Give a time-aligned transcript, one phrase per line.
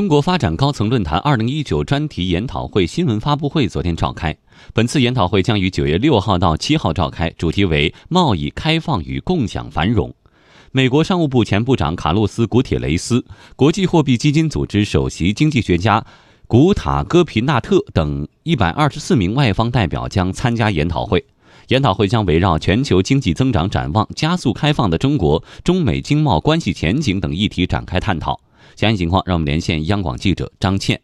[0.00, 4.34] 中国发展高层论坛二零一九专题研讨会新闻发布会昨天召开。
[4.72, 10.14] 本次研讨会将于九月六号到七号召开，主题为“贸易开放与共享繁荣”。
[10.72, 13.22] 美国商务部前部长卡洛斯·古铁雷斯、
[13.56, 16.02] 国际货币基金组织首席经济学家
[16.46, 21.22] 古塔戈皮纳特等一百二十四名外方代表将参加研讨会。
[21.68, 28.40] 研讨会将围绕全球经济增长展望、加速开放的中国、中美经贸关系前景等议题展开探讨。
[28.76, 31.00] 详细情况，让我们连线央广记者张倩。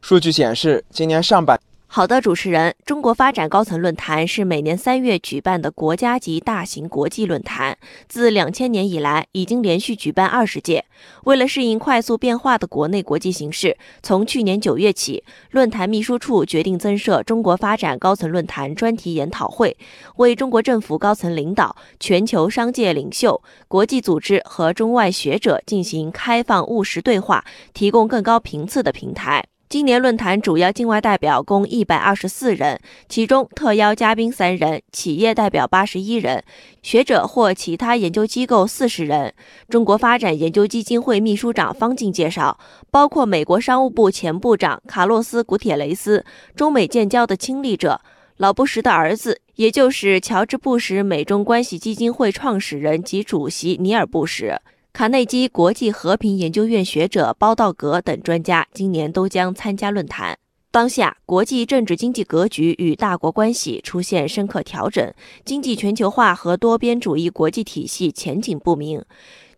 [0.00, 1.60] 数据显示，今年上半。
[1.90, 10.84] 好的，主持人，中国发展高层论坛是每年三月举办的国家级大型国际论坛，自两千年以来已经连续举办二十届。
[11.24, 19.74] 为了适应快速变化的国内国际形势，从去年九月起，论坛秘书处决定增设中国发展高层论坛专题研讨会，
[20.16, 27.42] 为中国政府高层领导、全球商界领袖、国际组织和中外学者进行开放务实对话，
[27.72, 29.46] 提供更高频次的平台。
[29.68, 36.42] 今年论坛主要境外代表共一百二十四人，其中特邀嘉宾三人，企业代表八十一人，
[36.82, 39.34] 学者或其他研究机构四十人。
[39.68, 42.58] 中国发展研究基金会秘书长方静介绍，
[42.90, 46.24] 包括美国商务部前部长卡洛斯·古铁雷斯，
[46.56, 48.00] 中美建交的亲历者，
[48.38, 54.62] 老布什的儿子，也就是乔治·布什美中关系基金会创始人及主席尼尔·布什。
[54.98, 60.36] 卡内基国际和平研究院学者包道格等专家今年都将参加论坛。
[60.72, 69.00] 当下，国际政治经济格局与大国关系出现深刻调整，经济全球化和多边主义国际体系前景不明，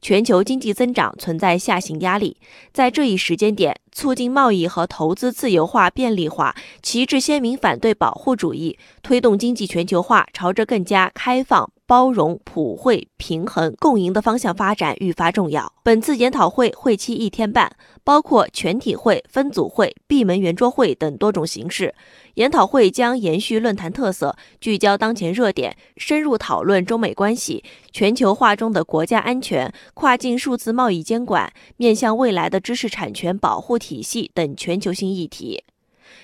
[0.01, 2.37] 全球经济增长存在下行压力。
[2.73, 11.71] 在这一时间点，促进贸易和投资自由化便利化，旗帜鲜明反对保护主义，推动经济全球化朝着更加开放。
[11.91, 15.73] 包容、普惠、平衡、共赢的方向发展愈发重要。
[15.83, 17.69] 本次研讨会会期一天半，
[18.05, 21.93] 包括全体会、分组会、闭门圆桌会等多种形式。
[22.35, 35.65] 研讨会将延续论坛特色，聚焦当前热点，深入讨论中美关系、全球化中的国家安全、跨境数字贸易监管、面向未来的知识产权保护体系等全球性议题。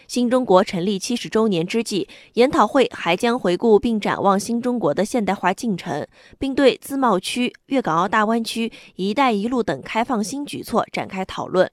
[0.08, 6.06] 新中国成立七十周年之际，研讨会还将回顾并展望新中国的现代化进程，
[6.38, 11.70] 并对自贸区、粤港澳大湾区、“一带一路”等开放新举措展开讨论。